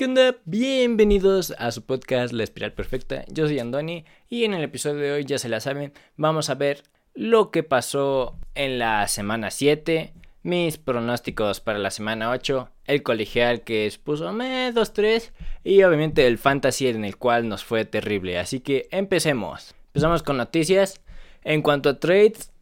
[0.00, 0.36] ¿qué onda?
[0.46, 3.26] Bienvenidos a su podcast La Espiral Perfecta.
[3.28, 6.54] Yo soy Andoni y en el episodio de hoy, ya se la saben, vamos a
[6.54, 13.02] ver lo que pasó en la semana 7, mis pronósticos para la semana 8, el
[13.02, 15.32] colegial que expuso me 2-3
[15.64, 18.38] y obviamente el fantasy en el cual nos fue terrible.
[18.38, 19.74] Así que empecemos.
[19.88, 21.02] Empezamos con noticias.
[21.44, 22.52] En cuanto a trades,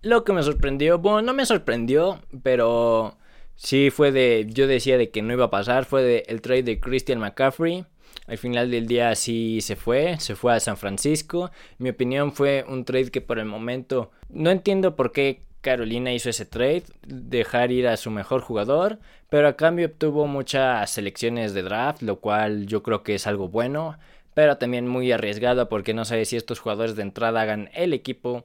[0.00, 3.18] lo que me sorprendió, bueno, no me sorprendió, pero
[3.58, 6.62] sí fue de, yo decía de que no iba a pasar, fue de el trade
[6.62, 7.84] de Christian McCaffrey.
[8.26, 11.50] Al final del día sí se fue, se fue a San Francisco.
[11.78, 16.30] Mi opinión fue un trade que por el momento no entiendo por qué Carolina hizo
[16.30, 21.62] ese trade, dejar ir a su mejor jugador, pero a cambio obtuvo muchas selecciones de
[21.62, 23.98] draft, lo cual yo creo que es algo bueno,
[24.34, 28.44] pero también muy arriesgado porque no sé si estos jugadores de entrada hagan el equipo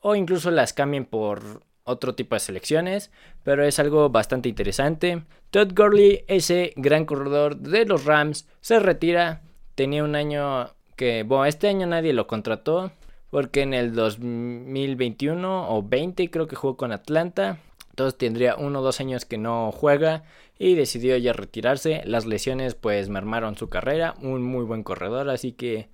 [0.00, 3.10] o incluso las cambien por otro tipo de selecciones,
[3.42, 5.24] pero es algo bastante interesante.
[5.50, 9.42] Todd Gurley, ese gran corredor de los Rams, se retira.
[9.74, 12.92] Tenía un año que, bueno, este año nadie lo contrató,
[13.30, 17.58] porque en el 2021 o 20 creo que jugó con Atlanta.
[17.90, 20.22] Entonces tendría uno o dos años que no juega
[20.58, 22.02] y decidió ya retirarse.
[22.06, 25.88] Las lesiones pues mermaron su carrera, un muy buen corredor, así que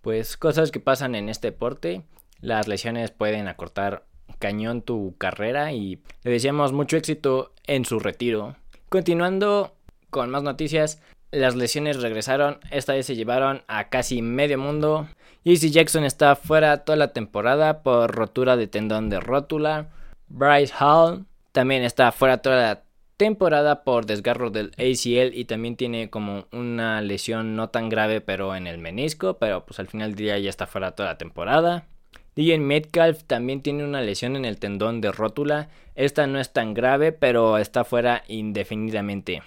[0.00, 2.04] pues cosas que pasan en este deporte.
[2.40, 4.06] Las lesiones pueden acortar
[4.38, 8.56] cañón tu carrera y le deseamos mucho éxito en su retiro.
[8.88, 9.74] Continuando
[10.10, 15.08] con más noticias, las lesiones regresaron, esta vez se llevaron a casi medio mundo.
[15.44, 19.88] JC Jackson está fuera toda la temporada por rotura de tendón de rótula.
[20.28, 22.82] Bryce Hall también está fuera toda la
[23.16, 28.56] temporada por desgarro del ACL y también tiene como una lesión no tan grave pero
[28.56, 31.86] en el menisco, pero pues al final del día ya está fuera toda la temporada.
[32.34, 35.68] DJ Metcalf también tiene una lesión en el tendón de rótula.
[35.94, 39.42] Esta no es tan grave, pero está fuera indefinidamente.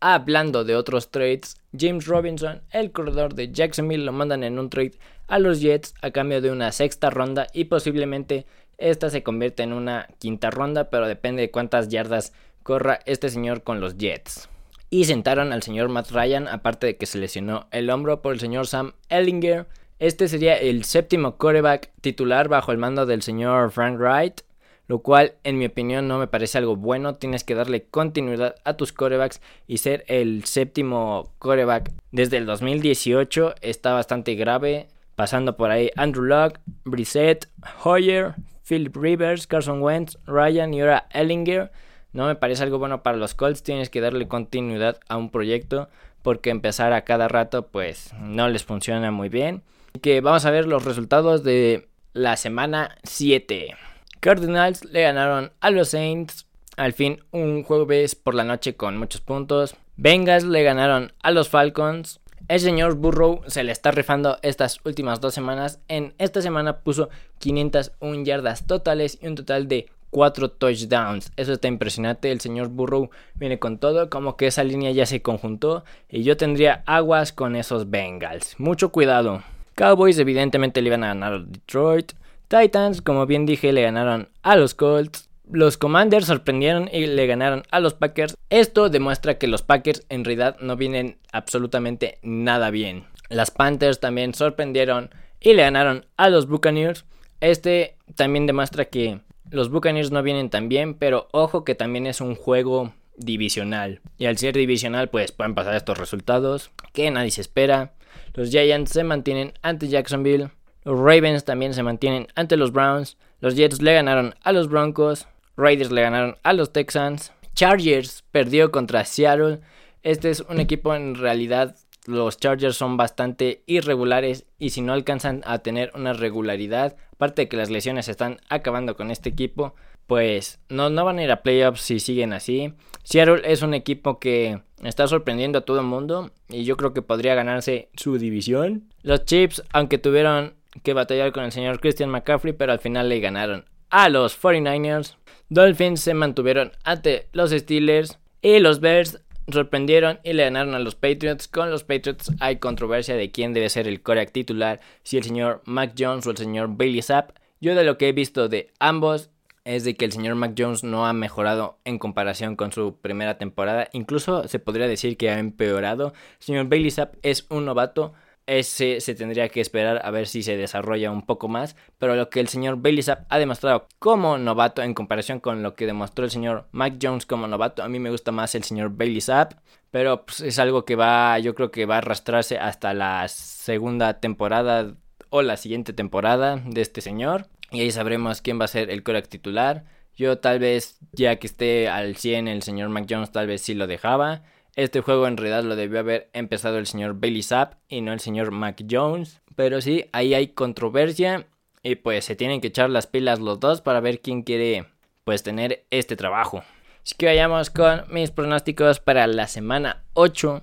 [0.00, 4.98] Hablando de otros trades, James Robinson, el corredor de Jacksonville, lo mandan en un trade
[5.28, 8.46] a los Jets a cambio de una sexta ronda y posiblemente
[8.78, 12.32] esta se convierta en una quinta ronda, pero depende de cuántas yardas
[12.62, 14.48] corra este señor con los Jets.
[14.90, 18.40] Y sentaron al señor Matt Ryan, aparte de que se lesionó el hombro por el
[18.40, 19.66] señor Sam Ellinger,
[19.98, 24.42] este sería el séptimo coreback titular bajo el mando del señor Frank Wright,
[24.88, 27.14] lo cual en mi opinión no me parece algo bueno.
[27.14, 33.54] Tienes que darle continuidad a tus corebacks y ser el séptimo coreback desde el 2018
[33.62, 34.88] está bastante grave.
[35.14, 37.48] Pasando por ahí Andrew Luck, Brissett,
[37.82, 38.34] Hoyer,
[38.68, 41.72] Philip Rivers, Carson Wentz, Ryan y ahora Ellinger.
[42.12, 43.62] No me parece algo bueno para los Colts.
[43.62, 45.88] Tienes que darle continuidad a un proyecto
[46.20, 49.62] porque empezar a cada rato pues no les funciona muy bien
[49.98, 53.74] que vamos a ver los resultados de la semana 7.
[54.20, 56.46] Cardinals le ganaron a los Saints.
[56.76, 59.76] Al fin un jueves por la noche con muchos puntos.
[59.96, 62.20] Bengals le ganaron a los Falcons.
[62.48, 65.80] El señor Burrow se le está rifando estas últimas dos semanas.
[65.88, 67.08] En esta semana puso
[67.38, 71.32] 501 yardas totales y un total de 4 touchdowns.
[71.36, 72.30] Eso está impresionante.
[72.30, 74.10] El señor Burrow viene con todo.
[74.10, 75.84] Como que esa línea ya se conjuntó.
[76.08, 78.54] Y yo tendría aguas con esos Bengals.
[78.58, 79.42] Mucho cuidado.
[79.76, 82.12] Cowboys evidentemente le iban a ganar a Detroit.
[82.48, 85.28] Titans, como bien dije, le ganaron a los Colts.
[85.50, 88.36] Los Commanders sorprendieron y le ganaron a los Packers.
[88.48, 93.04] Esto demuestra que los Packers en realidad no vienen absolutamente nada bien.
[93.28, 95.10] Las Panthers también sorprendieron
[95.40, 97.04] y le ganaron a los Buccaneers.
[97.40, 99.20] Este también demuestra que
[99.50, 104.00] los Buccaneers no vienen tan bien, pero ojo que también es un juego divisional.
[104.16, 107.92] Y al ser divisional, pues pueden pasar estos resultados que nadie se espera.
[108.34, 110.50] Los Giants se mantienen ante Jacksonville.
[110.84, 113.16] Los Ravens también se mantienen ante los Browns.
[113.40, 115.26] Los Jets le ganaron a los Broncos.
[115.56, 117.32] Raiders le ganaron a los Texans.
[117.54, 119.60] Chargers perdió contra Seattle.
[120.02, 121.76] Este es un equipo en realidad
[122.06, 127.48] los Chargers son bastante irregulares y si no alcanzan a tener una regularidad, aparte de
[127.48, 129.74] que las lesiones están acabando con este equipo,
[130.06, 132.74] pues no, no van a ir a playoffs si siguen así.
[133.02, 137.02] Seattle es un equipo que está sorprendiendo a todo el mundo y yo creo que
[137.02, 138.88] podría ganarse su división.
[139.02, 143.20] Los Chiefs, aunque tuvieron que batallar con el señor Christian McCaffrey, pero al final le
[143.20, 145.16] ganaron a los 49ers.
[145.48, 150.94] Dolphins se mantuvieron ante los Steelers y los Bears sorprendieron y le ganaron a los
[150.94, 151.48] Patriots.
[151.48, 155.62] Con los Patriots hay controversia de quién debe ser el coreback titular, si el señor
[155.64, 157.30] Mac Jones o el señor Bailey Zapp.
[157.60, 159.30] Yo de lo que he visto de ambos
[159.66, 163.36] es de que el señor Mac Jones no ha mejorado en comparación con su primera
[163.36, 163.88] temporada.
[163.92, 166.12] Incluso se podría decir que ha empeorado.
[166.38, 168.14] El señor Bailey Zapp es un novato,
[168.46, 171.74] ese se tendría que esperar a ver si se desarrolla un poco más.
[171.98, 175.74] Pero lo que el señor Bailey Zapp ha demostrado como novato en comparación con lo
[175.74, 178.90] que demostró el señor Mike Jones como novato, a mí me gusta más el señor
[178.90, 179.54] Bailey Zapp.
[179.90, 184.20] Pero pues, es algo que va, yo creo que va a arrastrarse hasta la segunda
[184.20, 184.94] temporada
[185.30, 187.48] o la siguiente temporada de este señor.
[187.70, 189.84] Y ahí sabremos quién va a ser el coreback titular.
[190.14, 193.74] Yo tal vez, ya que esté al 100 el señor Mike Jones, tal vez sí
[193.74, 194.42] lo dejaba.
[194.74, 198.20] Este juego en realidad lo debió haber empezado el señor Bailey Zapp y no el
[198.20, 199.40] señor Mac Jones.
[199.56, 201.46] Pero sí, ahí hay controversia
[201.82, 204.86] y pues se tienen que echar las pilas los dos para ver quién quiere
[205.24, 206.62] pues tener este trabajo.
[207.02, 210.62] Así que vayamos con mis pronósticos para la semana 8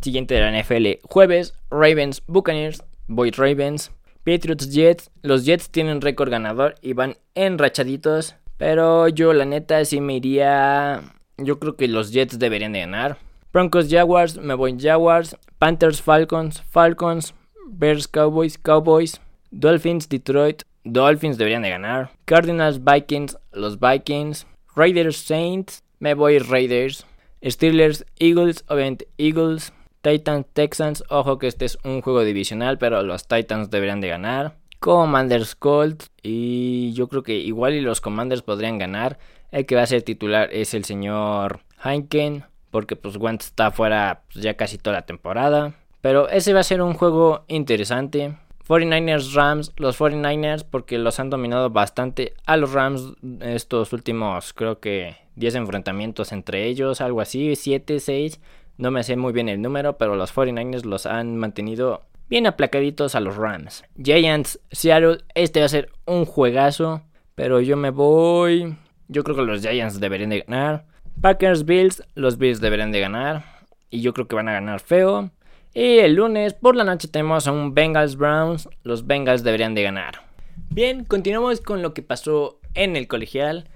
[0.00, 1.06] siguiente de la NFL.
[1.06, 3.90] Jueves, Ravens, Buccaneers, Boyd Ravens,
[4.24, 5.10] Patriots, Jets.
[5.22, 8.36] Los Jets tienen récord ganador y van enrachaditos.
[8.56, 11.02] Pero yo la neta sí me iría...
[11.38, 13.18] Yo creo que los Jets deberían de ganar.
[13.52, 15.36] Broncos Jaguars, me voy Jaguars.
[15.58, 17.34] Panthers Falcons, Falcons.
[17.66, 19.20] Bears Cowboys, Cowboys.
[19.52, 22.10] Dolphins Detroit, Dolphins deberían de ganar.
[22.24, 24.46] Cardinals Vikings, los Vikings.
[24.76, 27.04] Raiders Saints, me voy Raiders.
[27.42, 29.72] Steelers Eagles, obviamente Eagles.
[30.02, 34.56] Titans Texans, ojo que este es un juego divisional, pero los Titans deberían de ganar.
[34.78, 39.18] Commanders Colts y yo creo que igual y los Commanders podrían ganar.
[39.50, 44.22] El que va a ser titular es el señor Heineken porque pues Wentz está fuera
[44.32, 45.74] pues, ya casi toda la temporada.
[46.00, 48.36] Pero ese va a ser un juego interesante.
[48.66, 54.78] 49ers Rams, los 49ers porque los han dominado bastante a los Rams estos últimos creo
[54.78, 58.40] que 10 enfrentamientos entre ellos, algo así, 7, 6,
[58.80, 63.14] no me sé muy bien el número, pero los 49ers los han mantenido bien aplacaditos
[63.14, 63.84] a los Rams.
[64.02, 67.02] Giants Seattle, este va a ser un juegazo,
[67.34, 68.74] pero yo me voy,
[69.08, 70.86] yo creo que los Giants deberían de ganar.
[71.20, 73.44] Packers Bills, los Bills deberían de ganar.
[73.90, 75.30] Y yo creo que van a ganar feo.
[75.74, 78.68] Y el lunes por la noche tenemos a un Bengals Browns.
[78.82, 80.22] Los Bengals deberían de ganar.
[80.70, 83.68] Bien, continuamos con lo que pasó en el colegial.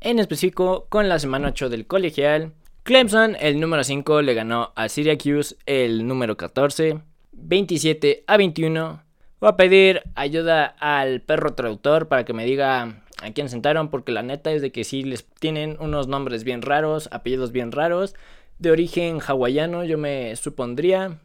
[0.00, 2.52] En específico con la semana 8 del colegial.
[2.84, 7.00] Clemson, el número 5, le ganó a Syracuse, el número 14.
[7.30, 9.02] 27 a 21.
[9.38, 14.10] Voy a pedir ayuda al perro traductor para que me diga a quién sentaron, porque
[14.10, 18.16] la neta es de que sí les tienen unos nombres bien raros, apellidos bien raros,
[18.58, 21.20] de origen hawaiano, yo me supondría.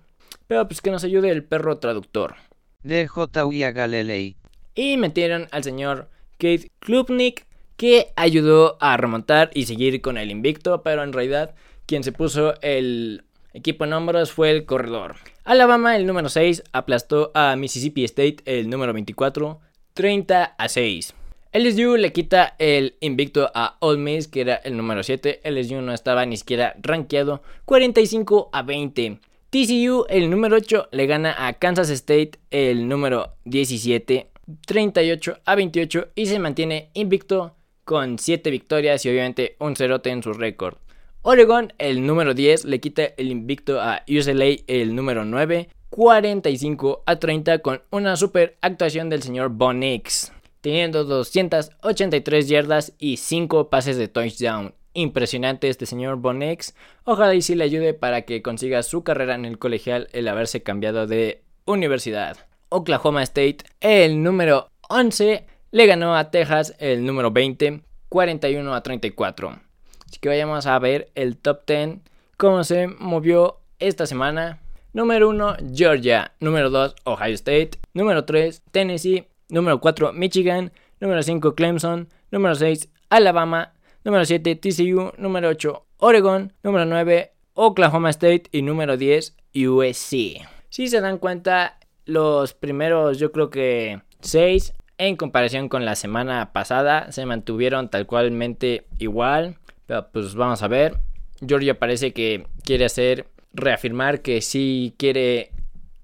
[0.45, 2.36] Pero pues que nos ayude el perro traductor.
[2.83, 3.71] De J.
[3.71, 4.36] Galilei.
[4.75, 6.07] Y metieron al señor
[6.38, 7.48] Keith Klubnik,
[7.78, 12.56] que ayudó a remontar y seguir con el invicto, pero en realidad quien se puso
[12.62, 15.16] el equipo en hombros fue el corredor.
[15.46, 19.62] Alabama, el número 6, aplastó a Mississippi State, el número 24,
[19.94, 21.14] 30 a 6.
[21.54, 25.42] LSU le quita el invicto a Ole Miss, que era el número 7.
[25.44, 27.42] LSU no estaba ni siquiera rankeado.
[27.66, 29.20] 45 a 20.
[29.50, 34.30] TCU, el número 8, le gana a Kansas State, el número 17.
[34.66, 37.56] 38 a 28 y se mantiene invicto
[37.88, 40.75] con 7 victorias y obviamente un cerote en su récord.
[41.22, 47.16] Oregon, el número 10, le quita el invicto a UCLA, el número 9, 45 a
[47.16, 54.10] 30 con una super actuación del señor Bonix teniendo 283 yardas y 5 pases de
[54.10, 54.74] touchdown.
[54.94, 56.75] Impresionante este señor Bonex.
[57.06, 60.63] Ojalá y sí le ayude para que consiga su carrera en el colegial el haberse
[60.63, 62.36] cambiado de universidad.
[62.68, 69.60] Oklahoma State, el número 11, le ganó a Texas el número 20, 41 a 34.
[70.08, 72.00] Así que vayamos a ver el top 10,
[72.38, 74.59] cómo se movió esta semana.
[74.94, 76.31] Número 1, Georgia.
[76.40, 77.71] Número 2, Ohio State.
[77.94, 79.28] Número 3, Tennessee.
[79.50, 80.71] Número 4, Michigan.
[81.00, 82.07] Número 5, Clemson.
[82.31, 83.74] Número 6, Alabama.
[84.04, 85.14] Número 7, TCU.
[85.18, 86.54] Número 8, Oregon.
[86.64, 88.44] Número 9, Oklahoma State.
[88.52, 90.42] Y número 10, USC.
[90.69, 96.54] Si se dan cuenta, los primeros, yo creo que 6 en comparación con la semana
[96.54, 99.57] pasada se mantuvieron tal cualmente igual.
[99.85, 100.99] Pero pues vamos a ver.
[101.45, 105.51] Georgia parece que quiere hacer, reafirmar que sí quiere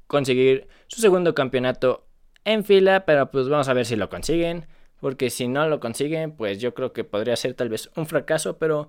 [0.07, 2.05] conseguir su segundo campeonato
[2.45, 4.67] en fila, pero pues vamos a ver si lo consiguen.
[4.99, 8.57] Porque si no lo consiguen, pues yo creo que podría ser tal vez un fracaso,
[8.57, 8.87] pero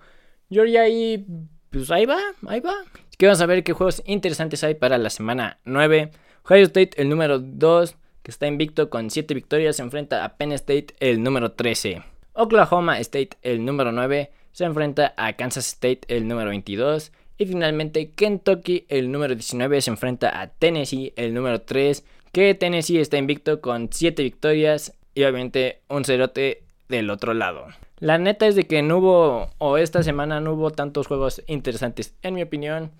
[0.48, 1.26] Georgia ahí,
[1.70, 2.74] pues ahí va, ahí va.
[3.18, 6.12] Que vamos a ver qué juegos interesantes hay para la semana 9.
[6.44, 10.50] Ohio State, el número 2, que está invicto con 7 victorias, se enfrenta a Penn
[10.50, 12.02] State, el número 13.
[12.32, 17.12] Oklahoma State, el número 9, se enfrenta a Kansas State, el número 22.
[17.38, 22.04] Y finalmente Kentucky, el número 19, se enfrenta a Tennessee, el número 3
[22.34, 27.66] que Tennessee está invicto con 7 victorias y obviamente un cerote del otro lado.
[28.00, 32.12] La neta es de que no hubo, o esta semana no hubo tantos juegos interesantes,
[32.22, 32.90] en mi opinión.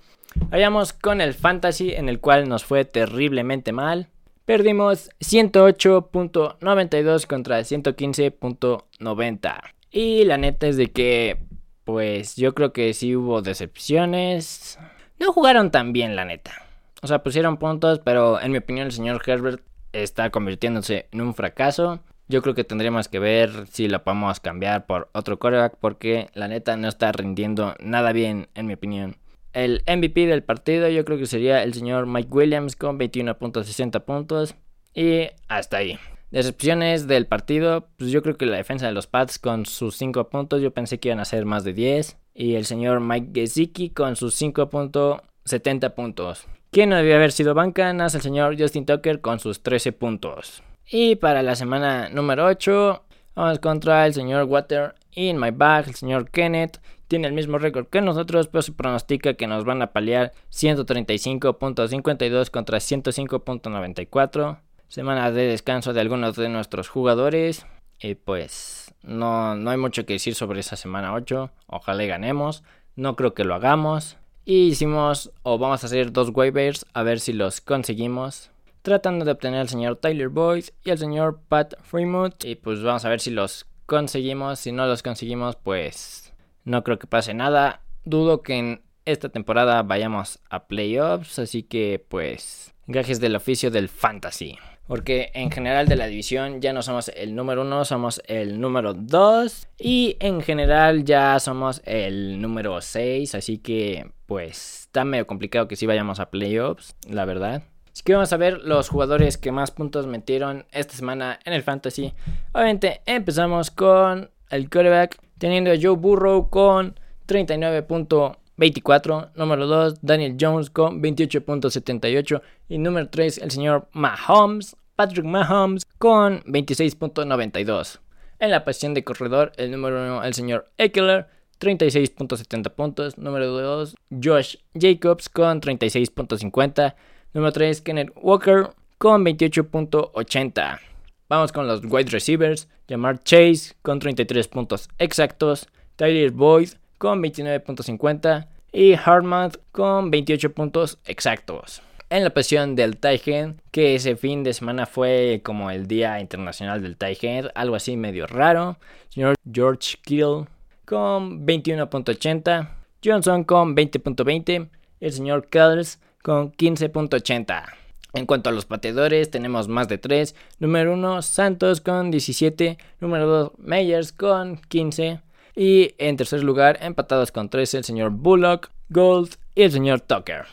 [0.50, 4.09] Vayamos con el Fantasy, en el cual nos fue terriblemente mal.
[4.45, 9.61] Perdimos 108.92 contra 115.90.
[9.91, 11.39] Y la neta es de que,
[11.85, 14.79] pues yo creo que sí hubo decepciones.
[15.19, 16.53] No jugaron tan bien, la neta.
[17.01, 19.63] O sea, pusieron puntos, pero en mi opinión el señor Herbert
[19.95, 22.01] está convirtiéndose en un fracaso.
[22.29, 26.49] Yo creo que tendríamos que ver si lo podemos cambiar por otro coreback porque la
[26.49, 29.17] neta no está rindiendo nada bien, en mi opinión.
[29.54, 34.56] El MVP del partido yo creo que sería el señor Mike Williams con 21.60 puntos.
[34.92, 35.99] Y hasta ahí.
[36.32, 40.28] Decepciones del partido, pues yo creo que la defensa de los Pats con sus 5
[40.28, 42.16] puntos, yo pensé que iban a ser más de 10.
[42.34, 46.49] Y el señor Mike Gesicki con sus 5.70 puntos.
[46.73, 48.16] ¿Quién no debía haber sido bancanas?
[48.16, 50.64] El señor Justin Tucker con sus 13 puntos.
[50.90, 53.04] Y para la semana número 8,
[53.37, 56.80] vamos contra el señor Water in my bag, el señor Kenneth.
[57.14, 62.50] Tiene el mismo récord que nosotros, pero se pronostica que nos van a paliar 135.52
[62.50, 64.59] contra 105.94.
[64.88, 67.66] Semana de descanso de algunos de nuestros jugadores.
[68.00, 71.52] Y pues no, no hay mucho que decir sobre esa semana 8.
[71.68, 72.64] Ojalá ganemos.
[72.97, 74.16] No creo que lo hagamos.
[74.44, 78.50] Y hicimos o vamos a hacer dos waivers a ver si los conseguimos.
[78.83, 82.44] Tratando de obtener al señor Tyler Boyd y al señor Pat Fremont.
[82.44, 84.59] Y pues vamos a ver si los conseguimos.
[84.59, 86.24] Si no los conseguimos, pues
[86.64, 87.83] no creo que pase nada.
[88.04, 91.38] Dudo que en esta temporada vayamos a playoffs.
[91.38, 94.59] Así que pues gajes del oficio del fantasy.
[94.87, 98.92] Porque en general de la división ya no somos el número uno, somos el número
[98.92, 99.68] 2.
[99.78, 103.35] Y en general ya somos el número 6.
[103.35, 107.62] Así que pues está medio complicado que si vayamos a playoffs, la verdad.
[107.92, 111.62] Así que vamos a ver los jugadores que más puntos metieron esta semana en el
[111.62, 112.12] fantasy.
[112.52, 119.30] Obviamente empezamos con el quarterback, teniendo a Joe Burrow con 39.24.
[119.34, 122.40] Número 2, Daniel Jones con 28.78.
[122.68, 127.99] Y número 3, el señor Mahomes, Patrick Mahomes con 26.92.
[128.38, 131.26] En la posición de corredor, el número 1, el señor Eckler
[131.61, 133.18] 36.70 puntos.
[133.18, 136.94] Número 2, Josh Jacobs con 36.50.
[137.32, 140.94] Número 3, Kenneth Walker con 28.80.
[141.28, 142.69] Vamos con los wide receivers.
[142.88, 145.69] Jamar Chase con 33 puntos exactos.
[145.97, 148.49] Tyler Boyd con 29.50.
[148.73, 151.81] Y Hartman con 28 puntos exactos.
[152.11, 156.83] En la posición del tight que ese fin de semana fue como el Día Internacional
[156.83, 158.76] del tight algo así medio raro.
[159.09, 160.47] Señor George Kittle
[160.85, 162.69] con 21.80.
[163.04, 164.69] Johnson con 20.20.
[165.00, 167.84] El señor Kells con 15.80.
[168.14, 170.37] En cuanto a los pateadores, tenemos más de 3.
[170.61, 172.78] Número 1, Santos con 17.
[173.00, 175.21] Número 2, Meyers con 15.
[175.56, 180.44] Y en tercer lugar, empatados con 13, el señor Bullock, Gold y el señor Tucker.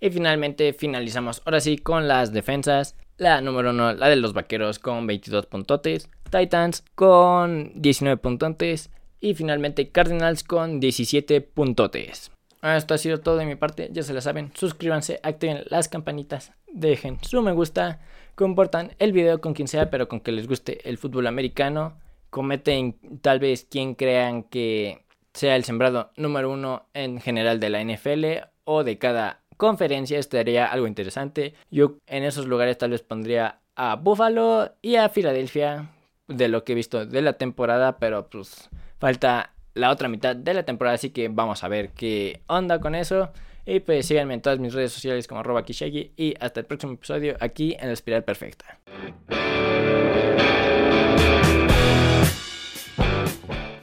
[0.00, 2.94] Y finalmente finalizamos ahora sí con las defensas.
[3.18, 6.08] La número 1, la de los vaqueros con 22 puntotes.
[6.30, 8.90] Titans con 19 puntotes.
[9.20, 12.30] Y finalmente Cardinals con 17 puntotes.
[12.62, 14.52] Esto ha sido todo de mi parte, ya se lo saben.
[14.54, 18.00] Suscríbanse, activen las campanitas, dejen su me gusta,
[18.34, 21.98] comportan el video con quien sea, pero con que les guste el fútbol americano.
[22.30, 27.82] Cometen tal vez quien crean que sea el sembrado número uno en general de la
[27.82, 28.24] NFL
[28.64, 30.18] o de cada conferencia.
[30.18, 31.54] Estaría algo interesante.
[31.70, 35.90] Yo en esos lugares tal vez pondría a Buffalo y a Filadelfia
[36.28, 40.54] de lo que he visto de la temporada, pero pues falta la otra mitad de
[40.54, 43.30] la temporada, así que vamos a ver qué onda con eso.
[43.66, 47.36] Y pues síganme en todas mis redes sociales como arroba y hasta el próximo episodio
[47.40, 48.80] aquí en la Espiral Perfecta.